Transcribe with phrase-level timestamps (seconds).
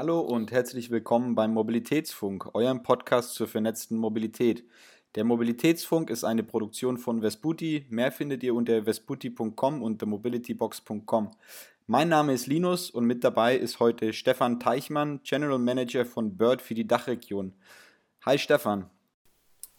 [0.00, 4.62] Hallo und herzlich willkommen beim Mobilitätsfunk, eurem Podcast zur vernetzten Mobilität.
[5.16, 7.84] Der Mobilitätsfunk ist eine Produktion von Vesputi.
[7.90, 11.32] Mehr findet ihr unter vesputi.com und themobilitybox.com.
[11.88, 16.62] Mein Name ist Linus und mit dabei ist heute Stefan Teichmann, General Manager von Bird
[16.62, 17.54] für die Dachregion.
[18.24, 18.88] Hi Stefan.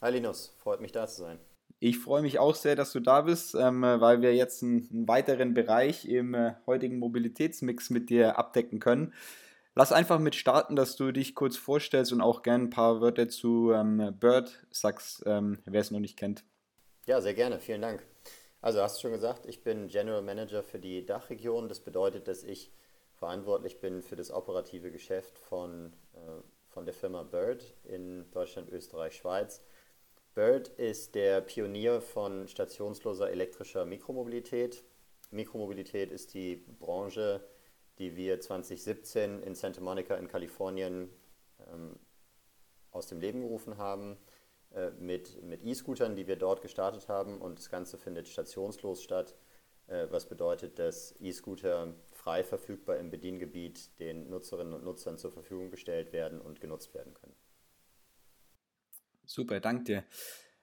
[0.02, 1.38] Hi Linus, freut mich da zu sein.
[1.78, 5.54] Ich freue mich auch sehr, dass du da bist, ähm, weil wir jetzt einen, weiteren
[5.54, 9.14] Bereich im äh, heutigen Mobilitätsmix mit dir abdecken können.
[9.74, 13.28] Lass einfach mit starten, dass du dich kurz vorstellst und auch gerne ein paar Wörter
[13.28, 16.44] zu ähm, Bird sagst, ähm, wer es noch nicht kennt.
[17.06, 18.04] Ja, sehr gerne, vielen Dank.
[18.60, 21.68] Also hast du schon gesagt, ich bin General Manager für die Dachregion.
[21.68, 22.72] Das bedeutet, dass ich
[23.14, 29.16] verantwortlich bin für das operative Geschäft von, äh, von der Firma Bird in Deutschland, Österreich,
[29.16, 29.62] Schweiz.
[30.34, 34.84] Bird ist der Pionier von stationsloser elektrischer Mikromobilität.
[35.30, 37.46] Mikromobilität ist die Branche,
[38.00, 41.10] die wir 2017 in Santa Monica in Kalifornien
[41.70, 41.96] ähm,
[42.90, 44.16] aus dem Leben gerufen haben,
[44.72, 47.40] äh, mit, mit E-Scootern, die wir dort gestartet haben.
[47.40, 49.36] Und das Ganze findet stationslos statt,
[49.86, 55.70] äh, was bedeutet, dass E-Scooter frei verfügbar im Bediengebiet den Nutzerinnen und Nutzern zur Verfügung
[55.70, 57.36] gestellt werden und genutzt werden können.
[59.26, 60.04] Super, danke dir.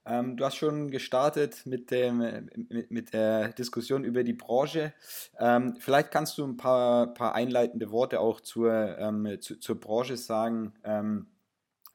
[0.07, 4.93] Ähm, du hast schon gestartet mit, dem, mit, mit, der Diskussion über die Branche.
[5.37, 10.15] Ähm, vielleicht kannst du ein paar, paar einleitende Worte auch zur, ähm, zu, zur Branche
[10.15, 11.27] sagen ähm,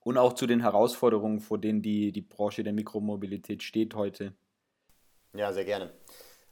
[0.00, 4.34] und auch zu den Herausforderungen, vor denen die, die Branche der Mikromobilität steht heute.
[5.34, 5.92] Ja, sehr gerne.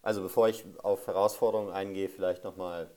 [0.03, 2.91] Also bevor ich auf Herausforderungen eingehe, vielleicht nochmal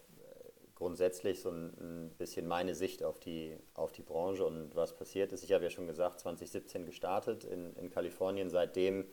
[0.84, 5.42] grundsätzlich so ein, bisschen meine Sicht auf die, auf die Branche und was passiert ist.
[5.46, 8.50] Ich habe ja schon gesagt, 2017 gestartet in, in Kalifornien.
[8.50, 9.06] Seitdem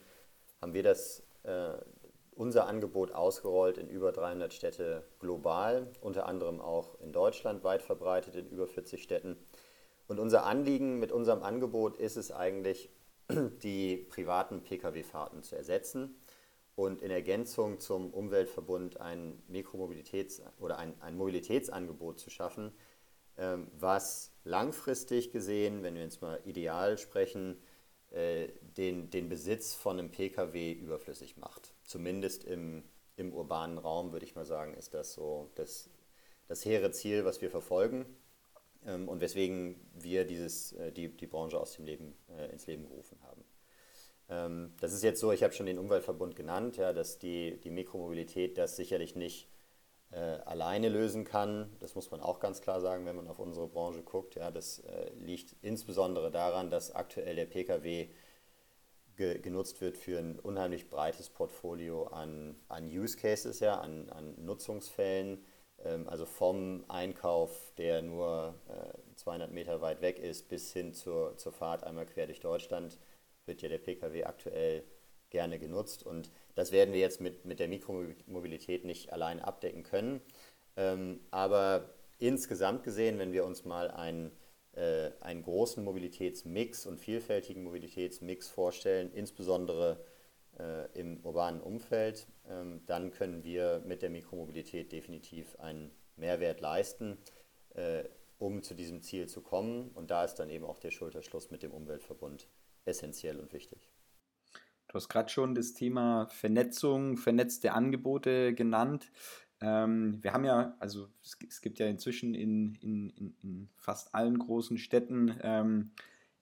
[0.61, 1.75] haben wir das, äh,
[2.35, 8.35] unser Angebot ausgerollt in über 300 Städte global, unter anderem auch in Deutschland weit verbreitet
[8.35, 9.37] in über 40 Städten.
[10.09, 12.91] Und unser Anliegen mit unserem Angebot ist es eigentlich,
[13.63, 16.17] die privaten Pkw-Fahrten zu ersetzen
[16.77, 22.73] und in Ergänzung zum Umweltverbund ein Mikromobilitäts- oder ein, ein Mobilitätsangebot zu schaffen,
[23.37, 27.57] ähm, was langfristig gesehen, wenn wir jetzt mal ideal sprechen,
[28.11, 31.75] äh, den, den Besitz von einem Pkw überflüssig macht.
[31.85, 32.83] Zumindest im,
[33.17, 35.91] im urbanen Raum, würde ich mal sagen, ist das so das,
[36.49, 38.05] das hehre Ziel, was wir verfolgen
[38.85, 42.85] ähm, und weswegen wir dieses, äh, die, die Branche aus dem Leben, äh, ins Leben
[42.89, 43.45] gerufen haben.
[44.31, 47.71] Ähm, das ist jetzt so, ich habe schon den Umweltverbund genannt, ja, dass die, die
[47.71, 49.49] Mikromobilität das sicherlich nicht
[50.13, 51.71] äh, alleine lösen kann.
[51.81, 54.37] Das muss man auch ganz klar sagen, wenn man auf unsere Branche guckt.
[54.37, 58.09] Ja, das äh, liegt insbesondere daran, dass aktuell der Pkw
[59.17, 64.35] ge genutzt wird für ein unheimlich breites Portfolio an, an Use Cases, ja, an, an
[64.45, 65.45] Nutzungsfällen.
[65.85, 71.37] Ähm, also vom Einkauf, der nur äh, 200 Meter weit weg ist, bis hin zur,
[71.37, 72.99] zur Fahrt einmal quer durch Deutschland
[73.47, 74.85] wird ja der Pkw aktuell
[75.31, 80.21] gerne genutzt und das werden wir jetzt mit, mit der Mikromobilität nicht allein abdecken können.
[80.77, 84.33] Ähm, aber insgesamt gesehen, wenn wir uns mal einen,
[84.73, 90.05] äh, einen großen Mobilitätsmix und vielfältigen Mobilitätsmix vorstellen, insbesondere
[90.59, 97.19] äh, im urbanen Umfeld, ähm, dann können wir mit der Mikromobilität definitiv einen Mehrwert leisten,
[97.75, 98.05] äh,
[98.39, 99.91] um zu diesem Ziel zu kommen.
[99.95, 102.49] Und da ist dann eben auch der Schulterschluss mit dem Umweltverbund
[102.91, 103.91] essentiell und wichtig.
[104.89, 109.11] Du hast gerade schon das Thema Vernetzung, vernetzte Angebote genannt.
[109.61, 114.39] Ähm, wir haben ja, also es, gibt ja inzwischen in, in, in, in, fast allen
[114.39, 115.93] großen Städten ähm,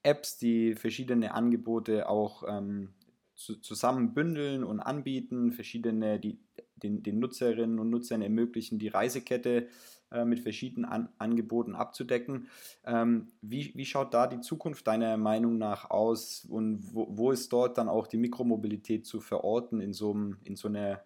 [0.03, 2.95] Apps, die verschiedene Angebote auch ähm,
[3.39, 6.41] zu, zusammen bündeln und anbieten, verschiedene, die
[6.75, 9.69] den, den Nutzerinnen und Nutzern ermöglichen, die Reisekette
[10.11, 12.49] äh, mit verschiedenen An Angeboten abzudecken.
[12.85, 17.53] Ähm, wie, wie schaut da die Zukunft deiner Meinung nach aus und wo, wo ist
[17.53, 20.13] dort dann auch die Mikromobilität zu verorten in so,
[20.45, 21.03] in so einer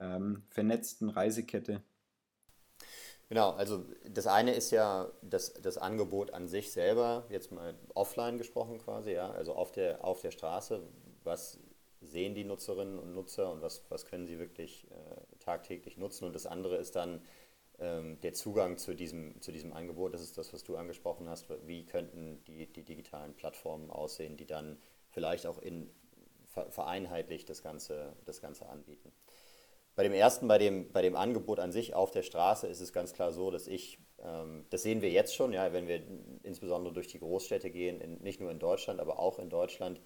[0.00, 1.82] ähm, vernetzten Reisekette?
[3.28, 8.38] Genau, also das eine ist ja das, das Angebot an sich selber, jetzt mal offline
[8.38, 10.80] gesprochen quasi, ja, also auf der, auf der Straße,
[11.24, 11.58] was
[12.06, 16.24] sehen die Nutzerinnen und Nutzer und was, was können sie wirklich äh, tagtäglich nutzen.
[16.24, 17.22] Und das andere ist dann
[17.78, 21.46] ähm, der Zugang zu diesem, zu diesem Angebot, das ist das, was du angesprochen hast.
[21.66, 24.78] Wie könnten die, die digitalen Plattformen aussehen, die dann
[25.10, 25.90] vielleicht auch in,
[26.70, 29.12] vereinheitlicht das Ganze, das Ganze anbieten?
[29.94, 32.92] Bei dem ersten, bei dem, bei dem Angebot an sich auf der Straße ist es
[32.92, 36.02] ganz klar so, dass ich, ähm, das sehen wir jetzt schon, ja, wenn wir
[36.42, 40.00] insbesondere durch die Großstädte gehen, in, nicht nur in Deutschland, aber auch in Deutschland,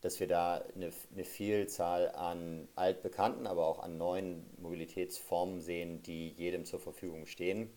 [0.00, 6.28] dass wir da eine, eine, Vielzahl an altbekannten, aber auch an neuen Mobilitätsformen sehen, die
[6.30, 7.70] jedem zur Verfügung stehen.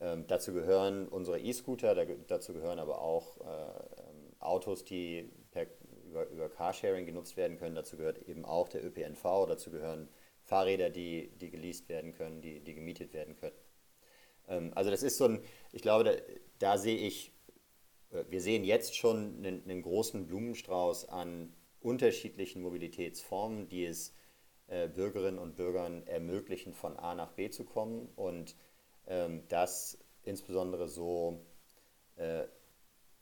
[0.00, 5.66] Ähm, dazu gehören unsere E-Scooter, da, dazu gehören aber auch äh, Autos, die per,
[6.08, 7.74] über, über Carsharing genutzt werden können.
[7.74, 10.08] Dazu gehört eben auch der ÖPNV, dazu gehören
[10.44, 13.56] Fahrräder, die, die geleast werden können, die, die gemietet werden können.
[14.48, 15.42] Ähm, also das ist so ein,
[15.72, 16.12] ich glaube, da,
[16.58, 17.32] da sehe ich,
[18.10, 24.14] äh, wir sehen jetzt schon einen, einen, großen Blumenstrauß an unterschiedlichen Mobilitätsformen, die es
[24.68, 28.56] äh, Bürgerinnen und Bürgern ermöglichen, von A nach B zu kommen und
[29.06, 31.44] ähm, das insbesondere so,
[32.16, 32.44] äh,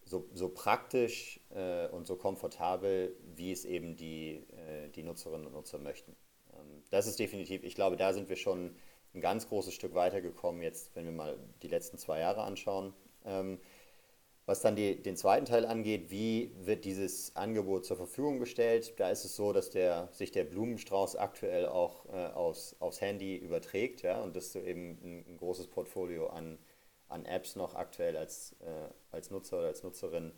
[0.05, 5.53] so, so praktisch äh, und so komfortabel, wie es eben die, äh, die Nutzerinnen und
[5.53, 6.17] Nutzer möchten.
[6.53, 8.77] Ähm, das ist definitiv, ich glaube, da sind wir schon
[9.15, 12.95] ein ganz großes Stück weitergekommen, jetzt, wenn wir mal die letzten zwei Jahre anschauen.
[13.25, 13.59] Ähm,
[14.51, 18.95] was dann die, den zweiten Teil angeht, wie wird dieses Angebot zur Verfügung gestellt?
[18.99, 23.37] Da ist es so, dass der, sich der Blumenstrauß aktuell auch äh, aufs, aufs Handy
[23.37, 26.59] überträgt ja, und dass du eben ein, ein großes Portfolio an,
[27.07, 30.33] an Apps noch aktuell als, äh, als Nutzer oder als Nutzerin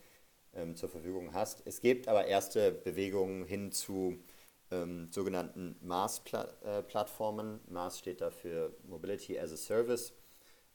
[0.55, 1.63] ähm, zur Verfügung hast.
[1.65, 4.19] Es gibt aber erste Bewegungen hin zu
[4.71, 7.61] ähm, sogenannten MaaS-Plattformen.
[7.67, 10.13] Äh, MaaS steht dafür Mobility as a Service,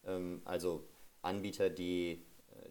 [0.07, 0.87] ähm, also
[1.21, 2.25] Anbieter, die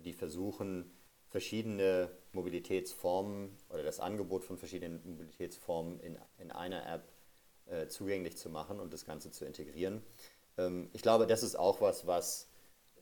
[0.06, 0.90] die versuchen,
[1.28, 7.12] verschiedene Mobilitätsformen oder das Angebot von verschiedenen Mobilitätsformen in, in einer App
[7.66, 10.02] äh, zugänglich zu machen und das Ganze zu integrieren.
[10.56, 12.48] Ähm, ich glaube, das ist auch was, was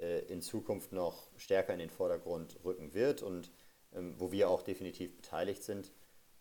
[0.00, 3.52] äh, in Zukunft noch stärker in den Vordergrund rücken wird und
[3.94, 5.92] ähm, wo wir auch definitiv beteiligt sind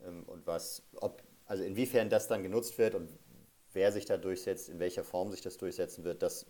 [0.01, 3.09] ähm, und was, ob, also inwiefern das dann genutzt wird und
[3.73, 6.45] wer sich da durchsetzt, in welcher Form sich das durchsetzen wird, das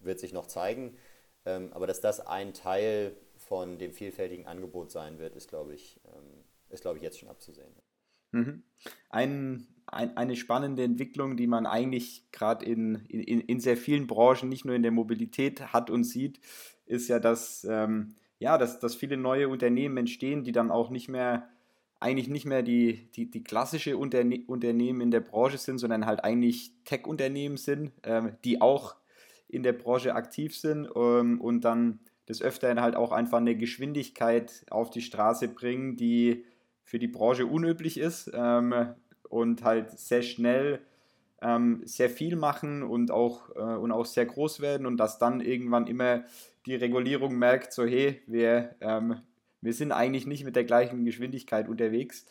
[0.00, 0.96] wird sich noch zeigen.
[1.44, 3.16] Ähm, aber dass das ein Teil
[3.46, 7.28] von dem vielfältigen Angebot sein wird, ist, glaube ich, ähm, ist, glaube ich, jetzt schon
[7.28, 7.72] abzusehen.
[8.32, 8.62] Mhm.
[9.08, 14.48] Ein, ein, eine spannende Entwicklung, die man eigentlich gerade in, in, in sehr vielen Branchen,
[14.48, 16.40] nicht nur in der Mobilität hat und sieht,
[16.86, 21.08] ist ja, dass, ähm, ja, dass, dass viele neue Unternehmen entstehen, die dann auch nicht
[21.08, 21.48] mehr
[21.98, 26.22] eigentlich nicht mehr die, die, die klassische Unterne Unternehmen in der Branche sind, sondern halt
[26.24, 28.96] eigentlich Tech-Unternehmen sind, ähm, die auch
[29.48, 34.64] in der Branche aktiv sind ähm, und dann des Öfteren halt auch einfach eine Geschwindigkeit
[34.70, 36.44] auf die Straße bringen, die
[36.84, 38.94] für die Branche unüblich ist ähm,
[39.28, 40.80] und halt sehr schnell
[41.42, 45.40] ähm, sehr viel machen und auch, äh, und auch sehr groß werden und dass dann
[45.40, 46.24] irgendwann immer
[46.64, 49.20] die Regulierung merkt, so hey, wir, ähm,
[49.60, 52.26] wir sind eigentlich nicht mit der gleichen Geschwindigkeit unterwegs.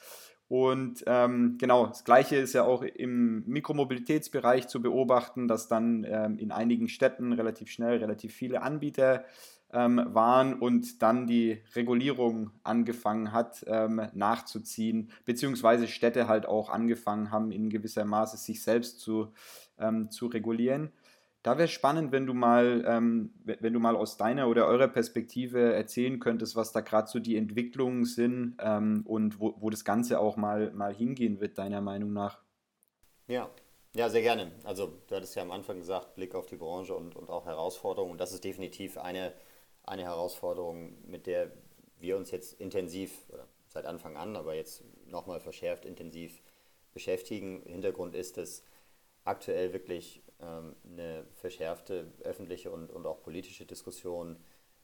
[0.48, 6.38] Und ähm, genau, das Gleiche ist ja auch im Mikromobilitätsbereich zu beobachten, dass dann ähm,
[6.38, 9.26] in einigen Städten relativ schnell relativ viele Anbieter
[9.76, 17.52] waren und dann die Regulierung angefangen hat ähm, nachzuziehen, beziehungsweise Städte halt auch angefangen haben,
[17.52, 19.34] in gewisser Maße sich selbst zu,
[19.78, 20.92] ähm, zu regulieren.
[21.46, 25.74] Da wäre spannend, wenn du mal, ähm, wenn du mal aus deiner oder eurer Perspektive
[25.74, 30.20] erzählen könntest, was da gerade so die Entwicklungen sind ähm, und wo, wo das Ganze
[30.20, 32.40] auch mal, mal hingehen wird, deiner Meinung nach.
[33.28, 33.48] Ja,
[33.96, 34.52] ja, sehr gerne.
[34.64, 38.14] Also du hattest ja am Anfang gesagt, Blick auf die Branche und, und auch Herausforderungen.
[38.14, 39.32] Und das ist definitiv eine
[39.86, 41.52] eine Herausforderung, mit der
[42.00, 43.12] wir uns jetzt intensiv,
[43.68, 46.42] seit Anfang an, aber jetzt nochmal verschärft intensiv
[46.94, 47.62] beschäftigen.
[47.66, 48.64] Hintergrund ist, dass
[49.24, 54.38] aktuell wirklich ähm, eine verschärfte öffentliche und, und auch politische Diskussion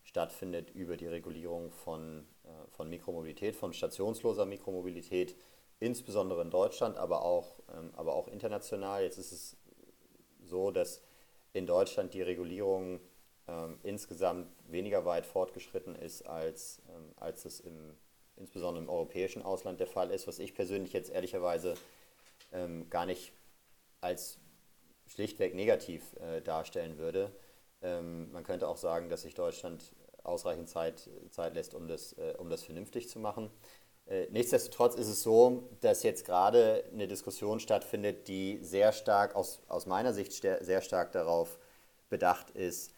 [0.03, 5.36] stattfindet über die Regulierung von, äh, von Mikromobilität, von stationsloser Mikromobilität,
[5.79, 9.03] insbesondere in Deutschland, aber auch, ähm, aber auch international.
[9.03, 9.58] Jetzt ist es
[10.43, 11.01] so, dass
[11.53, 13.00] in Deutschland die Regulierung
[13.48, 17.96] ähm, insgesamt weniger weit fortgeschritten ist, als, ähm, als es im,
[18.36, 21.75] insbesondere im europäischen Ausland der Fall ist, was ich persönlich jetzt ehrlicherweise
[22.51, 23.34] ähm, gar nicht
[24.01, 24.40] als
[25.08, 27.32] schlichtweg negativ äh, darstellen würde.
[27.82, 32.36] Ähm, man könnte auch sagen, dass sich Deutschland ausreichend Zeit, Zeit lässt, um das, äh,
[32.38, 33.51] um das vernünftig zu machen.
[34.06, 39.62] Äh, nichtsdestotrotz ist es so, dass jetzt gerade eine Diskussion stattfindet, die sehr stark, aus,
[39.68, 41.60] aus meiner Sicht sehr stark darauf
[42.10, 42.94] bedacht ist,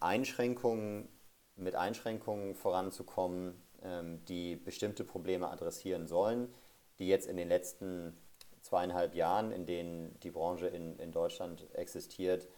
[0.00, 1.08] Einschränkungen,
[1.56, 6.52] mit Einschränkungen voranzukommen, ähm, die bestimmte Probleme adressieren sollen,
[6.98, 8.16] die jetzt in den letzten
[8.62, 12.48] zweieinhalb Jahren, in denen die Branche in, in Deutschland existiert,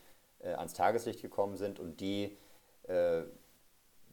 [0.40, 2.36] äh, ans Tageslicht gekommen sind und die
[2.84, 3.22] äh,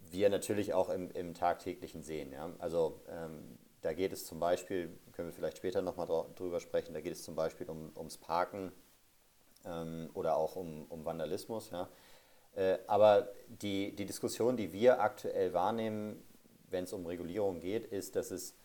[0.09, 2.31] wir natürlich auch im, im tagtäglichen sehen.
[2.31, 2.51] Ja?
[2.59, 7.01] Also ähm, da geht es zum Beispiel, können wir vielleicht später nochmal drüber sprechen, da
[7.01, 8.71] geht es zum Beispiel um, ums Parken
[9.65, 11.71] ähm, oder auch um, um Vandalismus.
[11.71, 11.89] Ja?
[12.55, 16.23] Äh, aber die, die Diskussion, die wir aktuell wahrnehmen,
[16.69, 18.55] wenn es um Regulierung geht, ist, dass es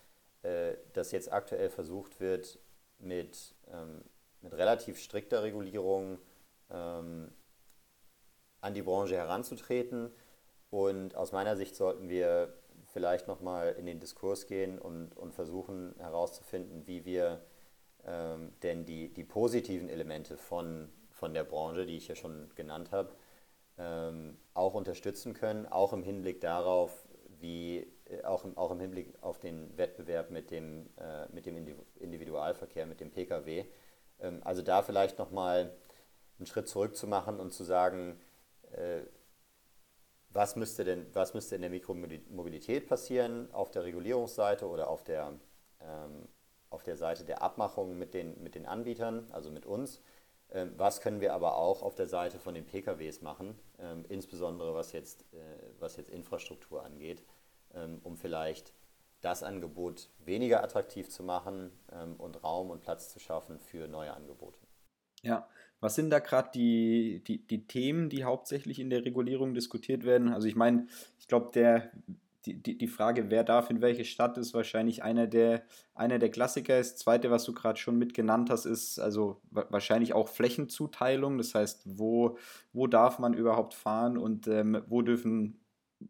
[0.46, 2.60] äh, dass jetzt aktuell versucht wird,
[3.00, 4.02] mit, ähm,
[4.42, 6.18] mit relativ strikter Regulierung
[6.70, 7.32] ähm,
[8.60, 10.12] an die Branche heranzutreten.
[10.70, 12.54] Und aus meiner Sicht sollten wir
[12.92, 17.42] vielleicht nochmal in den Diskurs gehen und, und versuchen herauszufinden, wie wir
[18.04, 22.92] ähm, denn die, die positiven Elemente von, von der Branche, die ich ja schon genannt
[22.92, 23.10] habe,
[23.78, 27.06] ähm, auch unterstützen können, auch im Hinblick darauf,
[27.40, 31.56] wie äh, auch im, auch im Hinblick auf den Wettbewerb mit dem, äh, mit dem
[31.96, 33.64] Individualverkehr, mit dem Pkw.
[34.20, 35.76] Ähm, also da vielleicht nochmal
[36.38, 38.20] einen Schritt zurück zu machen und zu sagen,
[38.72, 39.02] äh,
[40.30, 45.32] was müsste denn, was müsste in der Mikromobilität passieren auf der Regulierungsseite oder auf der,
[45.80, 46.28] ähm,
[46.68, 50.02] auf der Seite der Abmachung mit den, mit den Anbietern, also mit uns.
[50.52, 54.74] Ähm, was können wir aber auch auf der Seite von den PKWs machen, ähm, insbesondere
[54.74, 55.36] was jetzt, äh,
[55.80, 57.22] was jetzt Infrastruktur angeht,
[57.74, 58.72] ähm, um vielleicht
[59.22, 61.72] das Angebot weniger attraktiv zu machen
[62.18, 64.58] und Raum und Platz zu schaffen für neue Angebote.
[65.22, 65.48] Ja,
[65.80, 70.32] was sind da gerade die, die, die Themen, die hauptsächlich in der Regulierung diskutiert werden?
[70.32, 70.86] Also ich meine,
[71.18, 71.90] ich glaube, der
[72.46, 76.30] die, die, die Frage, wer darf in welche Stadt, ist wahrscheinlich einer der, einer der
[76.30, 76.78] Klassiker.
[76.78, 81.38] Das zweite, was du gerade schon mit genannt hast, ist also wahrscheinlich auch Flächenzuteilung.
[81.38, 82.38] Das heißt, wo,
[82.72, 85.60] wo darf man überhaupt fahren und ähm, wo dürfen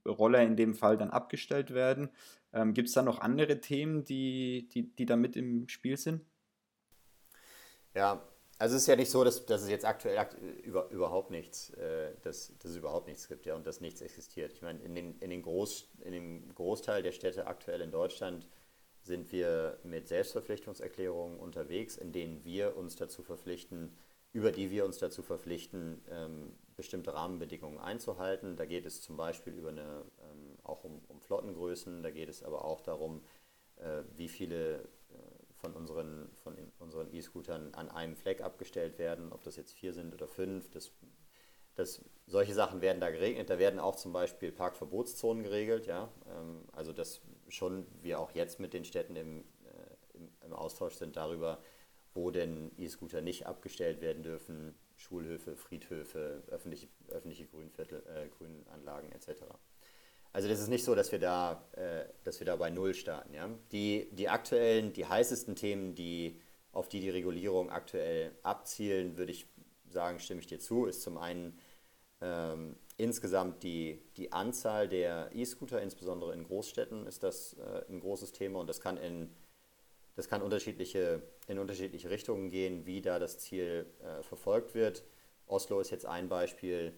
[0.07, 2.11] Roller in dem Fall dann abgestellt werden?
[2.53, 6.21] Ähm, Gibt es da noch andere Themen, die, die, die da mit im Spiel sind?
[7.95, 8.23] Ja,
[8.59, 10.27] also es ist ja nicht so, dass, dass es jetzt aktuell
[10.63, 14.53] über, überhaupt nichts, äh, dass, dass es überhaupt nichts gibt, ja, und dass nichts existiert.
[14.53, 18.49] Ich meine, in, den, in, den Groß, in dem Großteil der Städte aktuell in Deutschland
[19.03, 23.97] sind wir mit Selbstverpflichtungserklärungen unterwegs, in denen wir uns dazu verpflichten,
[24.33, 28.57] über die wir uns dazu verpflichten, ähm, bestimmte Rahmenbedingungen einzuhalten.
[28.57, 32.43] Da geht es zum Beispiel über eine, ähm, auch um, um Flottengrößen, da geht es
[32.43, 33.23] aber auch darum,
[33.77, 34.89] äh, wie viele
[35.57, 40.15] von unseren von unseren E-Scootern an einem Fleck abgestellt werden, ob das jetzt vier sind
[40.15, 40.71] oder fünf.
[40.71, 40.93] Das,
[41.75, 43.51] das, solche Sachen werden da geregelt.
[43.51, 45.87] Da werden auch zum Beispiel Parkverbotszonen geregelt.
[45.87, 46.13] Ja?
[46.29, 50.95] Ähm, also dass schon wir auch jetzt mit den Städten im, äh, im, im Austausch
[50.95, 51.61] sind darüber,
[52.15, 59.43] wo denn E-Scooter nicht abgestellt werden dürfen, Schulhöfe, Friedhöfe, öffentliche, öffentliche Grünviertel, äh, Grünanlagen etc.
[60.33, 63.35] Also das ist nicht so, dass wir da, äh, dass wir da bei Null starten.
[63.35, 63.49] Ja?
[63.73, 66.41] Die, die aktuellen, die heißesten Themen, die,
[66.73, 69.47] auf die die Regulierung aktuell abzielen, würde ich
[69.89, 71.59] sagen, stimme ich dir zu, ist zum einen
[72.21, 78.33] ähm, insgesamt die, die Anzahl der E-Scooter, insbesondere in Großstädten, ist das äh, ein großes
[78.33, 79.31] Thema und das kann in
[80.17, 85.05] das kann unterschiedliche, in unterschiedliche Richtungen gehen, wie da das Ziel äh, verfolgt wird.
[85.47, 86.95] Oslo ist jetzt ein Beispiel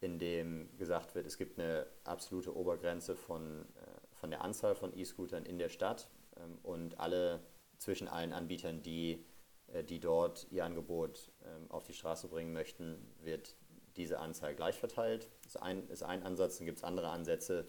[0.00, 4.96] in dem gesagt wird, es gibt eine absolute Obergrenze von, äh, von der Anzahl von
[4.96, 7.40] E-Scootern in der Stadt ähm, und alle
[7.76, 9.24] zwischen allen Anbietern, die,
[9.68, 13.56] äh, die dort ihr Angebot ähm, auf die Straße bringen möchten, wird
[13.96, 15.28] diese Anzahl gleich verteilt.
[15.42, 17.68] Das ist ein, ist ein Ansatz, dann gibt es andere Ansätze,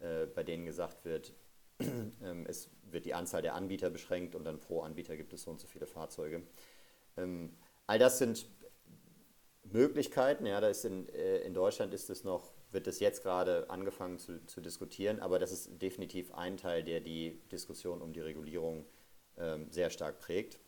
[0.00, 1.34] äh, bei denen gesagt wird,
[1.80, 5.50] ähm, es wird die Anzahl der Anbieter beschränkt und dann pro Anbieter gibt es so
[5.50, 6.42] und so viele Fahrzeuge.
[7.86, 8.46] all das sind
[9.72, 10.46] Möglichkeiten.
[10.46, 14.18] Ja, da ist in, äh, in Deutschland ist es noch, wird das jetzt gerade angefangen
[14.18, 18.84] zu, zu diskutieren, aber das ist definitiv ein Teil, der die Diskussion um die Regulierung
[19.38, 20.58] ähm, sehr stark prägt.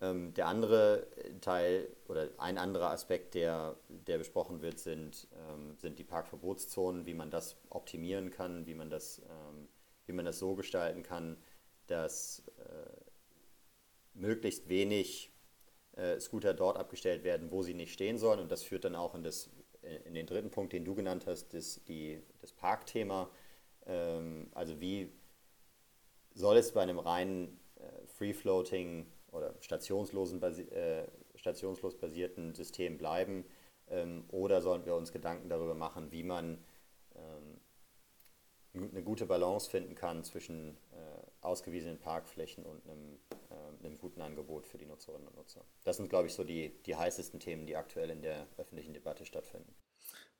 [0.00, 1.06] Ähm, der andere
[1.42, 7.14] Teil oder ein anderer Aspekt, der, der besprochen wird, sind, ähm, sind die Parkverbotszonen, wie
[7.14, 9.68] man das optimieren kann, wie man das, ähm,
[10.06, 11.36] wie man das so gestalten kann,
[11.86, 13.00] dass äh,
[14.14, 15.30] möglichst wenig
[15.96, 18.40] äh, Scooter dort abgestellt werden, wo sie nicht stehen sollen.
[18.40, 19.50] Und das führt dann auch in, das,
[20.04, 23.30] in den dritten Punkt, den du genannt hast, das, die, das Parkthema.
[23.86, 25.12] Ähm, also wie
[26.34, 33.44] soll es bei einem reinen äh, Free-Floating oder stationslosen, äh, stationslos basierten System bleiben?
[33.88, 36.64] Ähm, oder sollen wir uns Gedanken darüber machen, wie man
[37.16, 37.60] ähm,
[38.74, 40.89] eine gute Balance finden kann zwischen äh,
[41.42, 43.18] ausgewiesenen Parkflächen und einem,
[43.50, 45.64] äh, einem guten Angebot für die Nutzerinnen und Nutzer.
[45.84, 49.24] Das sind, glaube ich, so die, die heißesten Themen, die aktuell in der öffentlichen Debatte
[49.24, 49.74] stattfinden.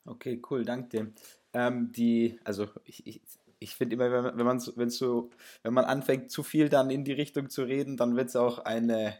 [0.04, 1.12] Okay, cool, danke dir.
[1.52, 3.22] Ähm, die, also ich, ich,
[3.58, 5.30] ich finde immer, wenn man, wenn, man, wenn, so,
[5.62, 8.58] wenn man anfängt, zu viel dann in die Richtung zu reden, dann wird es auch
[8.60, 9.18] eine,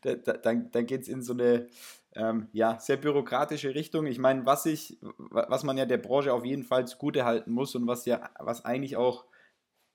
[0.02, 1.68] dann, dann geht es in so eine
[2.14, 4.06] ähm, ja, sehr bürokratische Richtung.
[4.06, 7.74] Ich meine, was ich, was man ja der Branche auf jeden Fall zugute halten muss
[7.74, 9.24] und was ja, was eigentlich auch,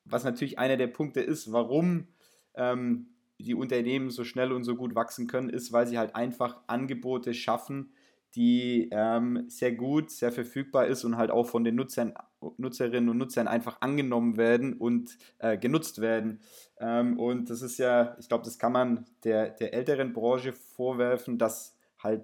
[0.09, 2.07] was natürlich einer der Punkte ist, warum
[2.55, 3.07] ähm,
[3.39, 7.33] die Unternehmen so schnell und so gut wachsen können, ist, weil sie halt einfach Angebote
[7.33, 7.91] schaffen,
[8.35, 12.13] die ähm, sehr gut, sehr verfügbar ist und halt auch von den Nutzern,
[12.57, 16.41] Nutzerinnen und Nutzern einfach angenommen werden und äh, genutzt werden.
[16.79, 21.37] Ähm, und das ist ja, ich glaube, das kann man der, der älteren Branche vorwerfen,
[21.37, 22.23] dass halt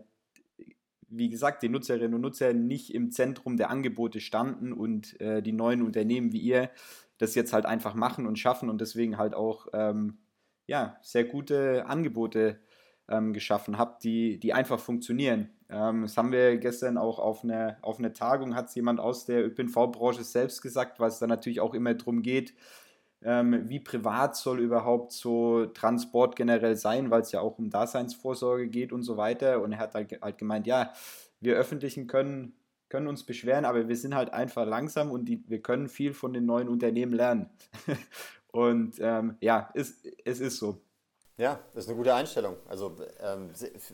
[1.15, 5.51] wie gesagt, die Nutzerinnen und Nutzer nicht im Zentrum der Angebote standen und äh, die
[5.51, 6.71] neuen Unternehmen wie ihr
[7.17, 10.17] das jetzt halt einfach machen und schaffen und deswegen halt auch ähm,
[10.65, 12.59] ja, sehr gute Angebote
[13.09, 15.49] ähm, geschaffen habt, die, die einfach funktionieren.
[15.69, 19.25] Ähm, das haben wir gestern auch auf einer auf eine Tagung, hat es jemand aus
[19.25, 22.53] der ÖPNV-Branche selbst gesagt, weil es da natürlich auch immer darum geht,
[23.23, 28.67] ähm, wie privat soll überhaupt so Transport generell sein, weil es ja auch um Daseinsvorsorge
[28.67, 29.61] geht und so weiter.
[29.61, 30.91] Und er hat halt, halt gemeint, ja,
[31.39, 32.53] wir Öffentlichen können,
[32.93, 36.31] können uns beschweren, aber wir sind halt einfach langsam und die, wir können viel von
[36.31, 37.49] den neuen Unternehmen lernen.
[38.51, 40.79] und ähm, ja, es, es ist so.
[41.37, 42.57] Ja, ist eine gute Einstellung.
[42.67, 43.49] Also ähm,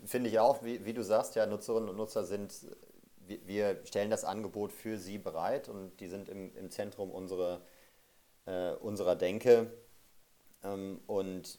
[0.06, 2.54] finde ich auch, wie, wie, du sagst, ja, Nutzerinnen und Nutzer sind,
[3.26, 7.62] wir stellen das Angebot für sie bereit und die sind im, im Zentrum unserer
[8.48, 9.72] äh, unserer Denke.
[10.62, 11.58] Ähm, und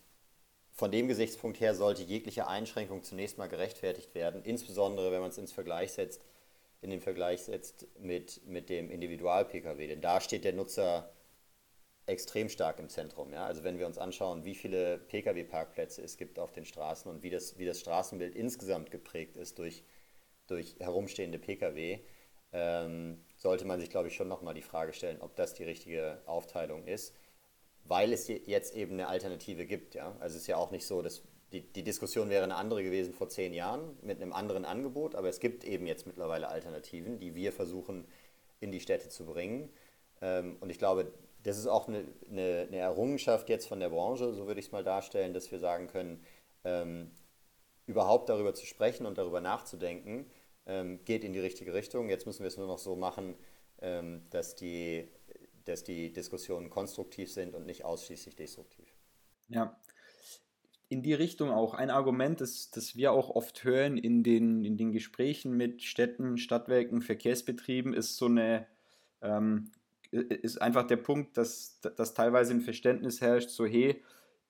[0.72, 5.38] von dem Gesichtspunkt her sollte jegliche Einschränkung zunächst mal gerechtfertigt werden, insbesondere wenn man es
[5.38, 6.22] ins Vergleich setzt,
[6.82, 9.86] in den Vergleich setzt mit, mit dem Individual-Pkw.
[9.86, 11.12] Denn da steht der Nutzer
[12.06, 13.32] extrem stark im Zentrum.
[13.32, 13.46] Ja?
[13.46, 17.30] Also wenn wir uns anschauen, wie viele Pkw-Parkplätze es gibt auf den Straßen und wie
[17.30, 19.84] das, wie das Straßenbild insgesamt geprägt ist durch,
[20.46, 22.00] durch herumstehende Pkw,
[22.52, 26.20] ähm, sollte man sich, glaube ich, schon nochmal die Frage stellen, ob das die richtige
[26.26, 27.14] Aufteilung ist,
[27.84, 29.94] weil es jetzt eben eine Alternative gibt.
[29.94, 30.16] Ja?
[30.18, 31.22] Also es ist ja auch nicht so, dass
[31.52, 35.28] die, die Diskussion wäre eine andere gewesen vor zehn Jahren mit einem anderen Angebot, aber
[35.28, 38.06] es gibt eben jetzt mittlerweile Alternativen, die wir versuchen
[38.60, 39.70] in die Städte zu bringen.
[40.20, 44.32] Ähm, und ich glaube, das ist auch eine, eine, eine Errungenschaft jetzt von der Branche,
[44.32, 46.24] so würde ich es mal darstellen, dass wir sagen können,
[46.64, 47.10] ähm,
[47.86, 50.30] überhaupt darüber zu sprechen und darüber nachzudenken,
[50.66, 52.08] ähm, geht in die richtige Richtung.
[52.08, 53.34] Jetzt müssen wir es nur noch so machen,
[53.80, 55.08] ähm, dass, die,
[55.64, 58.94] dass die Diskussionen konstruktiv sind und nicht ausschließlich destruktiv.
[59.48, 59.76] Ja,
[60.90, 61.72] in die Richtung auch.
[61.72, 66.36] Ein Argument, das, das wir auch oft hören in den, in den Gesprächen mit Städten,
[66.36, 68.66] Stadtwerken, Verkehrsbetrieben, ist so eine,
[69.22, 69.70] ähm,
[70.10, 74.02] ist einfach der Punkt, dass, dass teilweise ein Verständnis herrscht, so hey,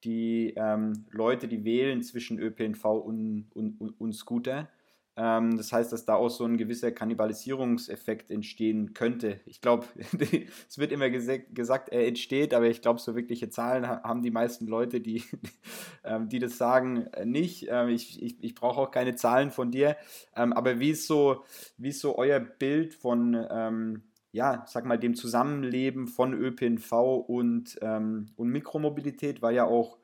[0.02, 4.70] die ähm, Leute, die wählen zwischen ÖPNV und, und, und Scooter,
[5.16, 9.40] das heißt, dass da auch so ein gewisser Kannibalisierungseffekt entstehen könnte.
[9.44, 9.86] Ich glaube,
[10.68, 14.66] es wird immer gesagt, er entsteht, aber ich glaube, so wirkliche Zahlen haben die meisten
[14.66, 15.24] Leute, die,
[16.04, 17.66] ähm, die das sagen, äh, nicht.
[17.68, 19.96] Ähm, ich ich, ich brauche auch keine Zahlen von dir.
[20.32, 21.44] aber wie ist so,
[21.76, 26.92] wie ist so euer Bild von, ja, sag mal, dem Zusammenleben von ÖPNV
[27.26, 29.98] und, und Mikromobilität, weil ja auch,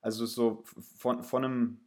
[0.00, 0.62] also so
[0.96, 1.83] von, von einem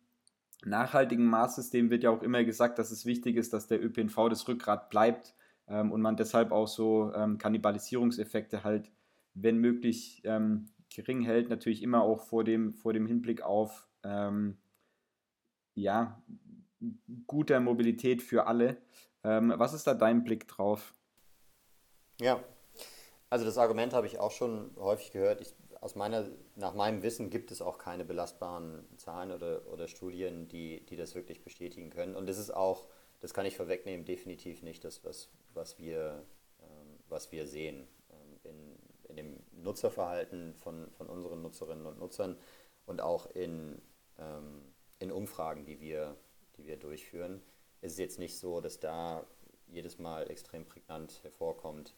[0.66, 4.48] nachhaltigen Maßsystem wird ja auch immer gesagt, dass es wichtig ist, dass der ÖPNV das
[4.48, 5.36] Rückgrat bleibt
[5.68, 8.92] ähm, und man deshalb auch so ähm, Kannibalisierungseffekte halt,
[9.34, 11.50] wenn möglich, ähm, gering hält.
[11.50, 14.58] Natürlich immer auch vor dem, vor dem Hinblick auf ähm,
[15.76, 16.22] ja,
[17.28, 18.78] guter Mobilität für alle.
[19.24, 20.94] Ähm, was ist da dein Blick drauf?
[22.20, 22.40] Ja,
[23.30, 25.42] also das Argument habe ich auch schon häufig gehört.
[25.42, 30.48] Ich aus meiner, nach meinem Wissen gibt es auch keine belastbaren Zahlen oder, oder Studien,
[30.48, 32.16] die, die das wirklich bestätigen können.
[32.16, 32.88] Und das ist auch,
[33.20, 36.26] das kann ich vorwegnehmen, definitiv nicht das, was, was, wir,
[36.62, 42.38] ähm, was wir sehen ähm, in, in dem Nutzerverhalten von, von unseren Nutzerinnen und Nutzern
[42.86, 43.82] und auch in,
[44.18, 44.62] ähm,
[45.00, 46.16] in Umfragen, die wir,
[46.58, 47.42] die wir durchführen.
[47.82, 49.26] Es ist jetzt nicht so, dass da
[49.68, 51.94] jedes Mal extrem prägnant hervorkommt,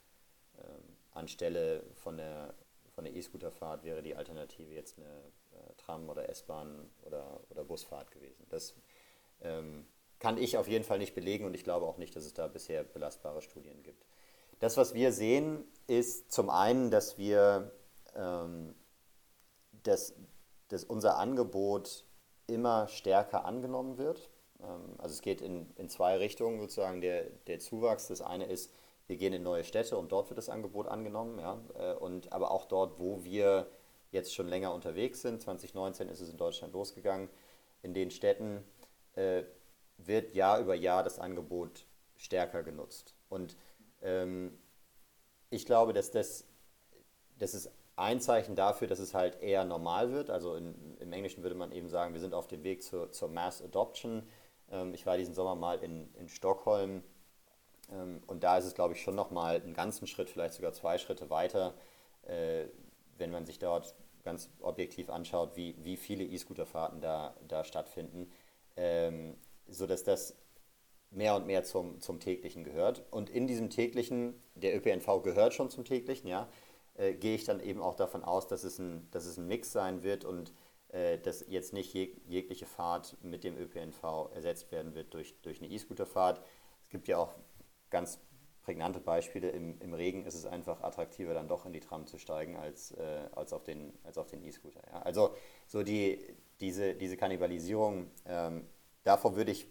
[0.58, 2.54] ähm, anstelle von der
[3.00, 8.12] von der E-Scooterfahrt wäre die Alternative jetzt eine äh, Tram- oder S-Bahn- oder, oder Busfahrt
[8.12, 8.46] gewesen.
[8.50, 8.76] Das
[9.40, 9.88] ähm,
[10.20, 12.50] kann ich auf jeden Fall nicht belegen und ich glaube auch nicht, dass es da
[12.50, 14.06] bisher belastbare Studien gibt.
[14.60, 17.72] Das, was wir sehen, ist zum einen, dass wir
[18.16, 18.76] ähm,
[19.84, 20.14] dass,
[20.68, 22.04] dass unser Angebot
[22.48, 24.30] immer stärker angenommen wird.
[24.62, 28.10] Ähm, also es geht in, in zwei Richtungen sozusagen der, der Zuwachs.
[28.10, 28.74] Das eine ist,
[29.10, 31.40] wir gehen in neue Städte und dort wird das Angebot angenommen.
[31.40, 31.60] Ja?
[31.74, 33.68] Äh, und, aber auch dort, wo wir
[34.12, 37.28] jetzt schon länger unterwegs sind, 2019 ist es in Deutschland losgegangen,
[37.82, 38.64] in den Städten
[39.16, 39.44] äh,
[39.98, 41.86] wird Jahr über Jahr das Angebot
[42.18, 43.16] stärker genutzt.
[43.30, 43.58] Und
[44.04, 44.58] ähm,
[45.50, 46.46] ich glaube, dass das,
[47.40, 50.30] das ist ein Zeichen dafür, dass es halt eher normal wird.
[50.30, 53.30] Also in, im Englischen würde man eben sagen, wir sind auf dem Weg zur, zur
[53.30, 54.22] Mass Adoption.
[54.70, 57.04] Ähm, ich war diesen Sommer mal in, in Stockholm
[58.28, 61.30] und da ist es, glaube ich, schon nochmal einen ganzen Schritt, vielleicht sogar zwei Schritte
[61.30, 61.74] weiter,
[62.24, 62.66] äh,
[63.18, 68.32] wenn man sich dort ganz objektiv anschaut, wie, wie viele E-Scooter-Fahrten da, da stattfinden,
[68.76, 69.36] ähm,
[69.68, 70.36] sodass das
[71.12, 73.04] mehr und mehr zum, zum täglichen gehört.
[73.12, 76.48] Und in diesem täglichen, der ÖPNV gehört schon zum täglichen, ja,
[76.96, 79.72] äh, gehe ich dann eben auch davon aus, dass es ein, dass es ein Mix
[79.72, 80.54] sein wird und
[80.90, 85.60] äh, dass jetzt nicht jeg jegliche Fahrt mit dem ÖPNV ersetzt werden wird durch, durch
[85.62, 86.42] eine E-Scooter-Fahrt.
[86.84, 87.34] es gibt ja auch
[87.90, 88.20] ganz
[88.62, 89.50] prägnante Beispiele.
[89.50, 92.92] Im, Im, Regen ist es einfach attraktiver, dann doch in die Tram zu steigen, als,
[92.92, 94.82] äh, als auf den als auf E-Scooter.
[94.92, 95.02] Ja.
[95.02, 95.36] Also
[95.68, 96.20] so die,
[96.60, 98.68] diese, diese Kannibalisierung, ähm,
[99.04, 99.68] davor würde ich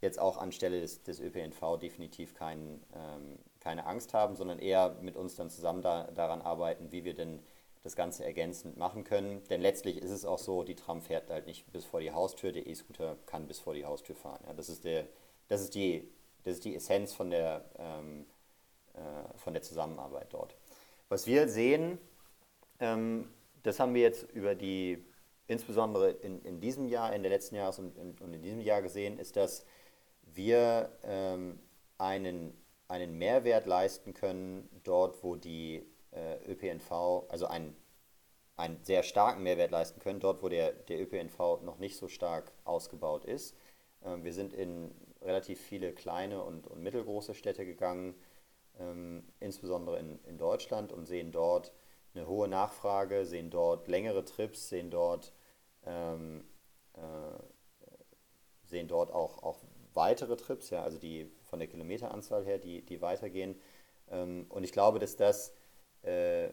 [0.00, 5.16] jetzt auch anstelle des, des ÖPNV definitiv kein, ähm, keine Angst haben, sondern eher mit
[5.16, 7.42] uns dann zusammen da, daran arbeiten, wie wir denn
[7.82, 9.42] das Ganze ergänzend machen können.
[9.48, 12.52] Denn letztlich ist es auch so, die Tram fährt halt nicht bis vor die Haustür,
[12.52, 14.42] der E-Scooter kann bis vor die Haustür fahren.
[14.46, 15.06] Ja, das, ist der,
[15.48, 16.10] das, ist die,
[16.44, 18.26] das ist die Essenz von der, ähm,
[18.94, 20.56] äh, von der Zusammenarbeit dort.
[21.08, 21.98] Was wir sehen,
[22.78, 23.28] ähm,
[23.62, 25.04] das haben wir jetzt über die,
[25.46, 28.82] insbesondere in, in diesem Jahr, in der letzten Jahres und in, und in diesem Jahr
[28.82, 29.64] gesehen, ist, dass
[30.22, 31.58] wir ähm,
[31.98, 32.56] einen,
[32.88, 37.76] einen Mehrwert leisten können, dort wo die äh, ÖPNV, also einen,
[38.56, 42.52] einen sehr starken Mehrwert leisten können, dort wo der, der ÖPNV noch nicht so stark
[42.64, 43.56] ausgebaut ist.
[44.04, 48.14] Ähm, wir sind in relativ viele kleine und, und mittelgroße Städte gegangen,
[48.78, 51.72] ähm, insbesondere in, in Deutschland und sehen dort
[52.14, 55.32] eine hohe Nachfrage, sehen dort längere Trips, sehen dort,
[55.84, 56.44] ähm,
[56.94, 57.42] äh,
[58.64, 59.58] sehen dort auch, auch
[59.94, 63.60] weitere Trips, ja, also die von der Kilometeranzahl her, die, die weitergehen.
[64.10, 65.54] Ähm, und ich glaube, dass das,
[66.02, 66.50] äh,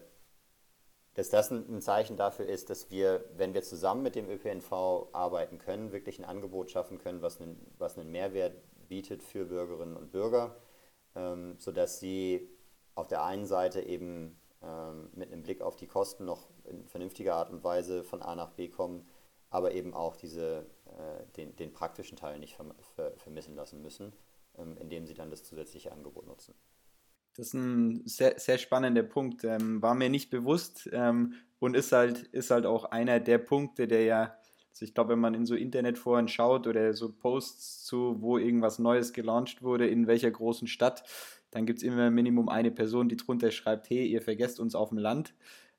[1.18, 5.58] dass das ein, Zeichen dafür ist, dass wir, wenn wir zusammen mit dem ÖPNV arbeiten
[5.58, 8.54] können, wirklich ein Angebot schaffen können, was einen, was einen Mehrwert
[8.86, 10.54] bietet für Bürgerinnen und Bürger,
[11.16, 12.48] ähm, sodass sie
[12.94, 17.34] auf der einen Seite eben ähm, mit einem Blick auf die Kosten noch in vernünftiger
[17.34, 19.04] Art und Weise von A nach B kommen,
[19.50, 24.12] aber eben auch diese, äh, den, den praktischen Teil nicht verm ver vermissen lassen müssen,
[24.56, 26.54] ähm, indem sie dann das zusätzliche Angebot nutzen.
[27.38, 29.44] Das ist ein sehr, sehr spannender Punkt.
[29.44, 33.86] Ähm, war mir nicht bewusst ähm, und ist halt, ist halt auch einer der Punkte,
[33.86, 34.22] der ja,
[34.72, 38.80] also ich glaube, wenn man in so Internetforen schaut oder so Posts zu, wo irgendwas
[38.80, 41.04] Neues gelauncht wurde, in welcher großen Stadt,
[41.52, 44.88] dann gibt es immer Minimum eine Person, die drunter schreibt, hey, ihr vergesst uns auf
[44.88, 45.32] dem Land.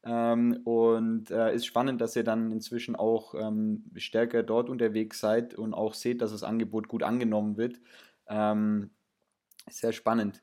[0.05, 5.55] Ähm, und äh, ist spannend, dass ihr dann inzwischen auch ähm, stärker dort unterwegs seid
[5.55, 7.81] und auch seht, dass das Angebot gut angenommen wird.
[8.29, 8.91] Ähm,
[9.69, 10.41] sehr spannend.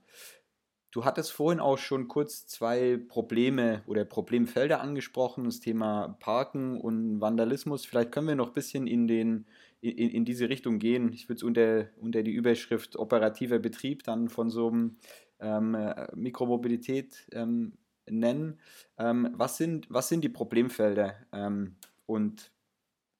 [0.97, 7.21] Du hattest vorhin auch schon kurz zwei Probleme oder Problemfelder angesprochen, das Thema Parken und
[7.21, 7.85] Vandalismus.
[7.85, 9.45] Vielleicht können wir noch ein bisschen in, den,
[9.83, 11.13] in, in diese Richtung gehen.
[11.13, 14.97] Ich würde es unter, unter die Überschrift operativer Betrieb dann von so einem
[15.39, 17.77] ähm, äh, Mikromobilität ähm,
[18.09, 18.59] nennen.
[18.97, 22.53] Ähm, was, sind, was sind die Problemfelder ähm, und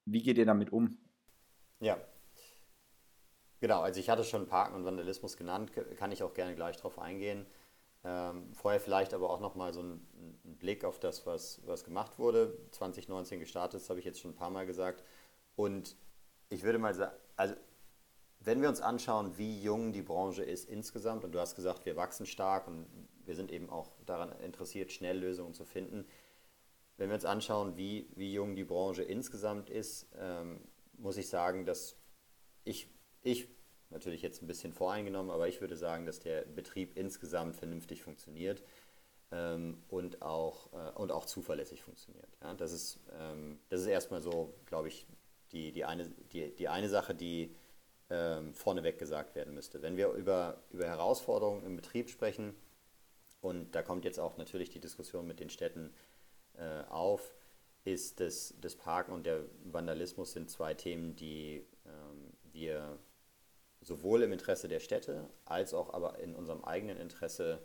[0.05, 0.97] wie geht ihr damit um?
[1.79, 1.99] Ja,
[3.59, 3.81] genau.
[3.81, 7.45] Also ich hatte schon Parken und Vandalismus genannt, kann ich auch gerne gleich darauf eingehen.
[8.09, 9.95] Ähm, vorher vielleicht aber auch nochmal so ein,
[10.45, 12.57] ein, Blick auf das, was, was gemacht wurde.
[12.71, 15.03] 2019 gestartet, das habe ich jetzt schon ein paar Mal gesagt.
[15.57, 15.97] Und
[16.47, 17.53] ich würde mal sagen, also
[18.39, 21.97] wenn wir uns anschauen, wie jung die Branche ist insgesamt, und du hast gesagt, wir
[21.97, 22.87] wachsen stark und
[23.25, 26.07] wir sind eben auch daran interessiert, schnell Lösungen zu finden.
[26.95, 30.61] Wenn wir uns anschauen, wie, wie jung die Branche insgesamt ist, ähm,
[30.93, 31.97] muss ich sagen, dass
[32.63, 32.87] ich,
[33.21, 33.49] ich,
[33.89, 38.63] natürlich jetzt ein bisschen voreingenommen, aber ich würde sagen, dass der Betrieb insgesamt vernünftig funktioniert
[39.31, 42.29] ähm, und, auch, äh, und auch zuverlässig funktioniert.
[42.41, 45.05] Ja, das, ist, ähm, das ist erstmal so, glaube ich,
[45.51, 47.55] die, die, eine, die, die eine Sache, die
[48.09, 49.81] ähm, vorneweg gesagt werden müsste.
[49.81, 52.55] Wenn wir über, über Herausforderungen im Betrieb sprechen,
[53.41, 55.93] und da kommt jetzt auch natürlich die Diskussion mit den Städten
[56.57, 57.33] äh, auf,
[57.83, 62.97] ist das, das Parken und der Vandalismus sind zwei Themen, die ähm, wir
[63.81, 67.61] sowohl im Interesse der Städte als auch aber in unserem eigenen Interesse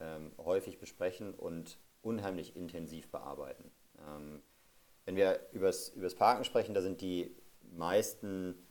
[0.00, 3.70] ähm, häufig besprechen und unheimlich intensiv bearbeiten.
[3.98, 4.42] Ähm,
[5.04, 8.66] wenn wir über das Parken sprechen, da sind die meisten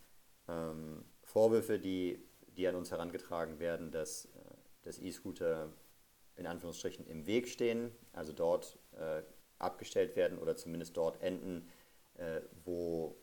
[0.47, 2.23] ähm, Vorwürfe, die,
[2.57, 4.29] die an uns herangetragen werden, dass, äh,
[4.83, 5.71] dass E-Scooter
[6.35, 9.21] in Anführungsstrichen im Weg stehen, also dort äh,
[9.59, 11.69] abgestellt werden oder zumindest dort enden,
[12.15, 13.15] äh, wo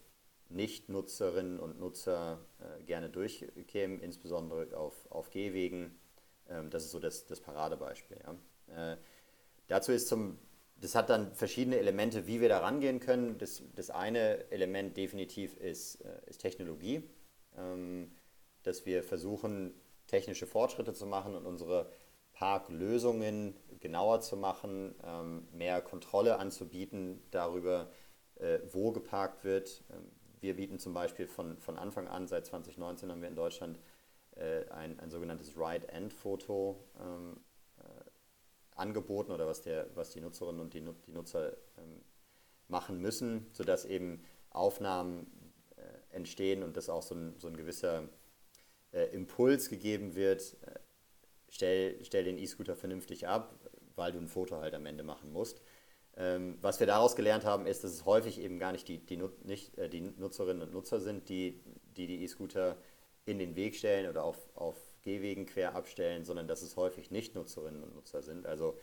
[0.49, 5.99] Nicht-Nutzerinnen und Nutzer äh, gerne durchkämen, insbesondere auf, auf Gehwegen.
[6.49, 8.19] Ähm, das ist so das, das Paradebeispiel.
[8.25, 8.93] Ja.
[8.93, 8.97] Äh,
[9.67, 10.39] dazu ist zum,
[10.77, 13.39] das hat dann verschiedene Elemente, wie wir da rangehen können.
[13.39, 17.03] Das, das eine Element definitiv ist, äh, ist Technologie,
[17.57, 18.13] ähm,
[18.63, 19.75] dass wir versuchen,
[20.07, 21.91] technische Fortschritte zu machen und unsere
[22.33, 27.91] Parklösungen genauer zu machen, ähm, mehr Kontrolle anzubieten darüber,
[28.37, 29.83] äh, wo geparkt wird.
[29.91, 33.79] Ähm, wir bieten zum Beispiel von, von Anfang an, seit 2019 haben wir in Deutschland
[34.37, 37.41] äh, ein, ein sogenanntes Ride-End-Foto ähm,
[37.79, 37.83] äh,
[38.77, 42.03] angeboten oder was, der, was die Nutzerinnen und die, die Nutzer ähm,
[42.69, 48.09] machen müssen, sodass eben Aufnahmen äh, entstehen und das auch so ein, so ein gewisser
[48.93, 50.79] äh, Impuls gegeben wird, äh,
[51.49, 53.59] stell, stell den E-Scooter vernünftig ab,
[53.97, 55.61] weil du ein Foto halt am Ende machen musst.
[56.19, 59.23] Ähm, was wir daraus gelernt haben, ist, dass es häufig eben gar nicht die, die,
[59.45, 61.61] nicht, äh, die Nutzerinnen und Nutzer sind, die
[61.97, 62.77] die E-Scooter
[63.25, 67.35] in den Weg stellen oder auf, auf Gehwegen quer abstellen, sondern dass es häufig nicht
[67.37, 68.47] Nutzerinnen und Nutzer sind.
[68.47, 68.77] Also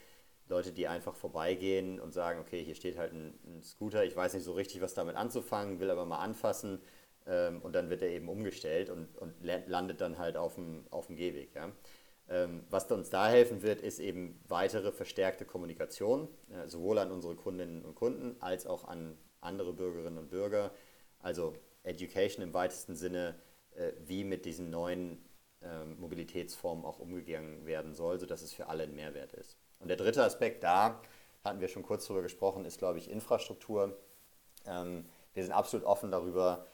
[0.47, 4.33] Leute, die einfach vorbeigehen und sagen, okay, hier steht halt ein, ein Scooter, ich weiß
[4.33, 6.81] nicht so richtig, was damit anzufangen, will aber mal anfassen
[7.25, 11.07] ähm, und dann wird er eben umgestellt und, und landet dann halt auf dem, auf
[11.07, 11.53] dem Gehweg.
[11.55, 11.71] Ja?
[12.27, 17.35] Ähm, was uns da helfen wird, ist eben weitere verstärkte Kommunikation, äh, sowohl an unsere
[17.35, 20.71] Kundinnen und Kunden als auch an andere Bürgerinnen und Bürger.
[21.19, 23.35] Also Education im weitesten Sinne,
[23.75, 25.23] äh, wie mit diesen neuen
[25.61, 29.57] ähm, Mobilitätsformen auch umgegangen werden soll, sodass es für alle ein Mehrwert ist.
[29.79, 31.01] Und der dritte Aspekt da,
[31.43, 33.97] hatten wir schon kurz darüber gesprochen, ist, glaube ich, Infrastruktur.
[34.65, 36.65] Ähm, wir sind absolut offen darüber,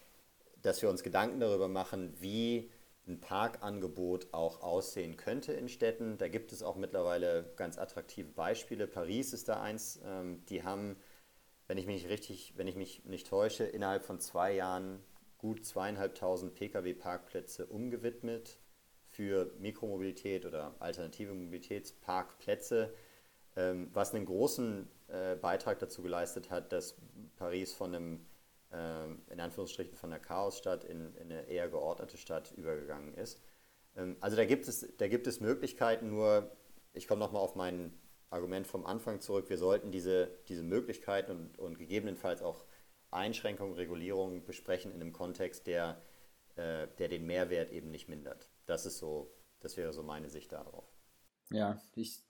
[0.61, 2.71] dass wir uns Gedanken darüber machen, wie
[3.07, 6.17] ein Parkangebot auch aussehen könnte in Städten.
[6.17, 8.87] Da gibt es auch mittlerweile ganz attraktive Beispiele.
[8.87, 9.99] Paris ist da eins.
[10.05, 10.95] Ähm, die haben,
[11.67, 15.03] wenn ich mich richtig, wenn ich mich nicht täusche, innerhalb von zwei Jahren
[15.37, 18.59] gut zweieinhalbtausend Pkw-Parkplätze umgewidmet
[19.07, 22.93] für Mikromobilität oder alternative Mobilitätsparkplätze,
[23.55, 26.95] ähm, was einen großen äh, Beitrag dazu geleistet hat, dass
[27.35, 28.25] Paris von einem,
[28.71, 33.41] in Anführungsstrichen, von einer Chaosstadt in, in eine eher geordnete Stadt übergegangen ist.
[33.95, 36.55] Ähm, also da gibt, es, da gibt es Möglichkeiten, nur
[36.93, 37.93] ich komme nochmal auf mein
[38.29, 42.65] Argument vom Anfang zurück, wir sollten diese, diese Möglichkeiten und, und gegebenenfalls auch
[43.11, 46.01] Einschränkungen, Regulierungen besprechen in einem Kontext, der,
[46.55, 48.49] äh, der den Mehrwert eben nicht mindert.
[48.65, 50.85] Das ist so, das wäre so meine Sicht darauf.
[51.49, 52.23] Ja, ich,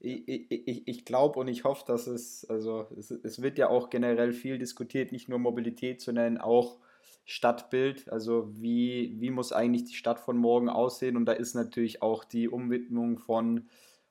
[0.00, 4.32] ich, ich, glaube und ich hoffe, dass es, also es, es wird ja auch generell
[4.32, 6.78] viel diskutiert, nicht nur Mobilität, sondern auch
[7.24, 8.10] Stadtbild.
[8.10, 11.16] Also wie, wie muss eigentlich die Stadt von morgen aussehen?
[11.16, 13.68] Und da ist natürlich auch die Umwidmung von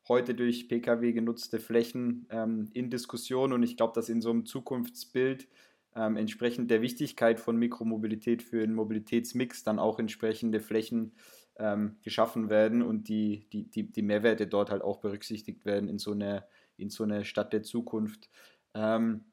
[0.08, 3.52] heute durch Pkw genutzte Flächen ähm, in Diskussion.
[3.52, 5.48] Und ich glaube, dass in so einem Zukunftsbild
[5.96, 11.14] ähm, entsprechend der Wichtigkeit von Mikromobilität für den Mobilitätsmix dann auch entsprechende Flächen
[11.60, 16.00] ähm, geschaffen werden und die, die, die, die Mehrwerte dort halt auch berücksichtigt werden in
[16.00, 16.46] so eine,
[16.78, 18.30] in so eine Stadt der Zukunft.
[18.74, 19.26] Ähm,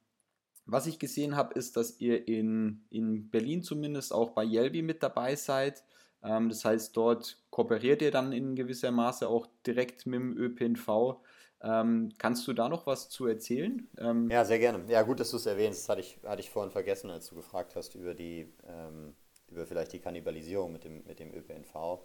[0.66, 5.02] was ich gesehen habe, ist, dass ihr in, in Berlin zumindest auch bei Yelby mit
[5.02, 5.84] dabei seid.
[6.24, 11.20] Ähm, das heißt, dort kooperiert ihr dann in gewisser Maße auch direkt mit dem ÖPNV.
[11.62, 13.88] Ähm, kannst du da noch was zu erzählen?
[13.98, 14.84] Ähm, ja, sehr gerne.
[14.88, 15.82] Ja, gut, dass du es erwähnst.
[15.82, 19.14] Das hatte ich, hatte ich vorhin vergessen, als du gefragt hast über die, ähm,
[19.48, 22.00] über vielleicht die Kannibalisierung mit dem, mit dem ÖPNV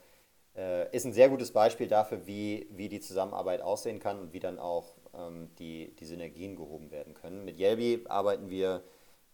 [0.55, 4.39] äh, ist ein sehr gutes Beispiel dafür, wie, wie die Zusammenarbeit aussehen kann und wie
[4.39, 7.45] dann auch ähm, die, die Synergien gehoben werden können.
[7.45, 8.83] Mit Yelby arbeiten wir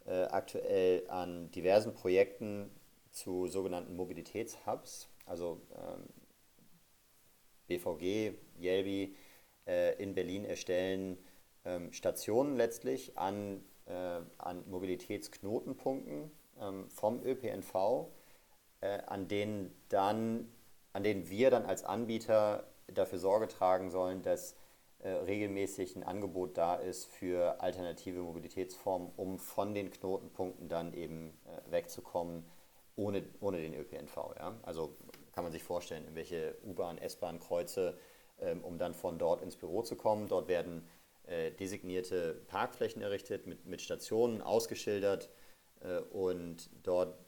[0.05, 2.69] äh, aktuell an diversen Projekten
[3.11, 6.05] zu sogenannten Mobilitätshubs, also ähm,
[7.67, 9.15] BVG, Yelby
[9.65, 11.17] äh, in Berlin erstellen
[11.65, 18.07] ähm, Stationen letztlich an, äh, an Mobilitätsknotenpunkten ähm, vom ÖPNV,
[18.81, 20.49] äh, an denen dann
[20.97, 24.55] an denen wir dann als Anbieter dafür Sorge tragen sollen, dass
[24.97, 31.37] äh, regelmäßig ein Angebot da ist für alternative Mobilitätsformen, um von den Knotenpunkten dann eben
[31.45, 32.45] äh, wegzukommen,
[32.95, 34.15] ohne, ohne den ÖPNV.
[34.39, 34.57] Ja?
[34.63, 34.97] Also
[35.33, 37.95] kann man sich vorstellen, in welche U-Bahn, S-Bahn-Kreuze,
[38.39, 40.27] ähm, um dann von dort ins Büro zu kommen.
[40.27, 40.87] Dort werden
[41.27, 45.29] äh, designierte Parkflächen errichtet, mit, mit Stationen ausgeschildert
[45.81, 47.19] äh, und dort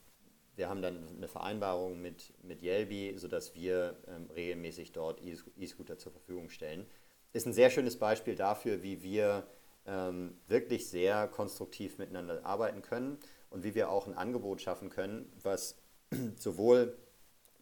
[0.59, 6.11] wir haben dann eine Vereinbarung mit, mit Yelby, sodass wir ähm, regelmäßig dort E-Scooter zur
[6.11, 6.85] Verfügung stellen.
[7.31, 9.47] Ist ein sehr schönes Beispiel dafür, wie wir
[9.85, 13.19] ähm, wirklich sehr konstruktiv miteinander arbeiten können
[13.49, 15.77] und wie wir auch ein Angebot schaffen können, was
[16.37, 16.97] sowohl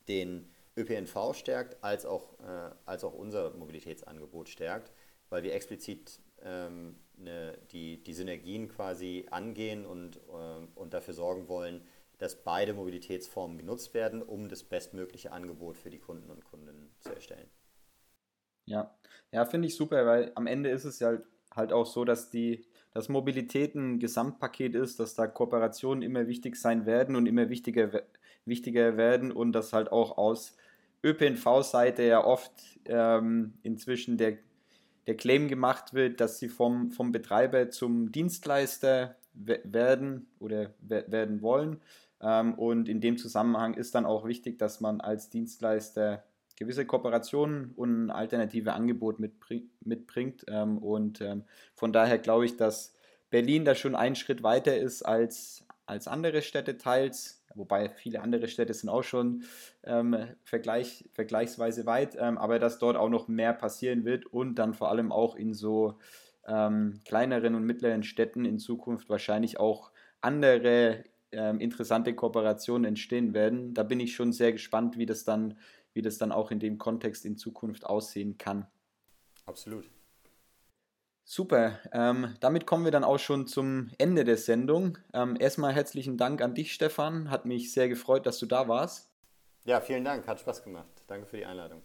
[0.07, 4.91] den ÖPNV stärkt, als auch, äh, als auch unser Mobilitätsangebot stärkt,
[5.29, 11.47] weil wir explizit ähm, eine, die, die Synergien quasi angehen und, äh, und dafür sorgen
[11.47, 11.85] wollen,
[12.17, 17.13] dass beide Mobilitätsformen genutzt werden, um das bestmögliche Angebot für die Kunden und Kundinnen zu
[17.13, 17.49] erstellen.
[18.65, 18.97] Ja,
[19.31, 21.19] ja, finde ich super, weil am Ende ist es ja
[21.55, 22.65] halt auch so, dass die
[22.97, 28.01] dass Mobilität ein Gesamtpaket ist, dass da Kooperationen immer wichtig sein werden und immer wichtiger,
[28.45, 30.57] wichtiger werden und dass halt auch aus
[31.03, 32.51] ÖPNV-Seite ja oft
[32.85, 34.37] ähm, inzwischen der,
[35.05, 41.79] der Claim gemacht wird, dass sie vom, vom Betreiber zum Dienstleister werden oder werden wollen.
[42.21, 46.23] Ähm, und in dem Zusammenhang ist dann auch wichtig, dass man als Dienstleister
[46.57, 50.45] gewisse Kooperationen und ein alternative Angebot mitbringt.
[50.47, 51.43] Ähm, und ähm,
[51.75, 52.95] von daher glaube ich, dass
[53.29, 57.43] Berlin da schon einen Schritt weiter ist als, als andere Städte teils.
[57.55, 59.43] wobei viele andere Städte sind auch schon
[59.83, 64.73] ähm, vergleich, vergleichsweise weit, ähm, aber dass dort auch noch mehr passieren wird und dann
[64.73, 65.99] vor allem auch in so
[66.47, 71.03] ähm, kleineren und mittleren Städten in Zukunft wahrscheinlich auch andere
[71.37, 73.73] ähm, interessante Kooperationen entstehen werden.
[73.73, 75.57] Da bin ich schon sehr gespannt, wie das dann,
[75.93, 78.65] wie das dann auch in dem Kontext in Zukunft aussehen kann.
[79.45, 79.89] Absolut.
[81.23, 84.97] Super, ähm, damit kommen wir dann auch schon zum Ende der Sendung.
[85.13, 87.29] Ähm, erstmal herzlichen Dank an dich, Stefan.
[87.29, 89.11] Hat mich sehr gefreut, dass du da warst.
[89.65, 90.87] Ja, vielen Dank, hat Spaß gemacht.
[91.07, 91.81] Danke für die Einladung.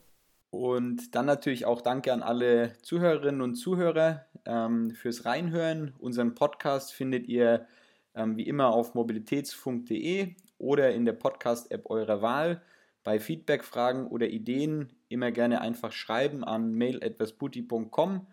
[0.51, 5.95] Und dann natürlich auch danke an alle Zuhörerinnen und Zuhörer ähm, fürs Reinhören.
[5.99, 7.67] Unseren Podcast findet ihr
[8.15, 12.63] ähm, wie immer auf mobilitätsfunk.de oder in der Podcast-App eurer Wahl.
[13.05, 18.27] Bei Feedback, Fragen oder Ideen immer gerne einfach schreiben an mail.vesputi.com.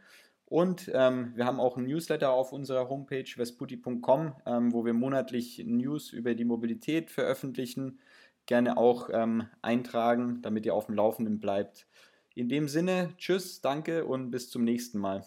[0.45, 5.63] Und ähm, wir haben auch ein Newsletter auf unserer Homepage vesputi.com, ähm, wo wir monatlich
[5.65, 7.99] News über die Mobilität veröffentlichen.
[8.47, 11.87] Gerne auch ähm, eintragen, damit ihr auf dem Laufenden bleibt.
[12.33, 15.25] In dem Sinne, tschüss, danke und bis zum nächsten Mal.